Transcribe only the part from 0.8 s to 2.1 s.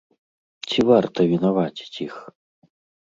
варта вінаваціць